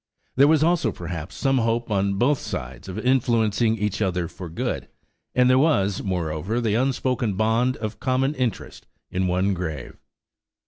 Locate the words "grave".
9.53-9.97